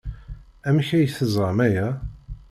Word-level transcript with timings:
Amek 0.67 0.89
ay 0.97 1.07
teẓram 1.09 1.59
aya? 1.67 1.87